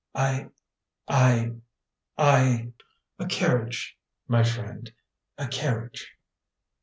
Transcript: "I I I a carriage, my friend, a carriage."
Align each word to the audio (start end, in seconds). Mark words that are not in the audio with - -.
"I 0.15 0.49
I 1.07 1.57
I 2.17 2.71
a 3.19 3.27
carriage, 3.27 3.99
my 4.27 4.41
friend, 4.41 4.91
a 5.37 5.45
carriage." 5.45 6.13